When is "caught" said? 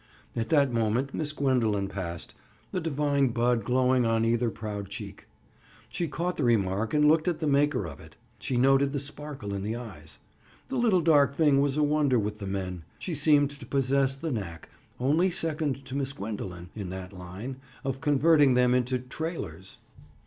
6.07-6.37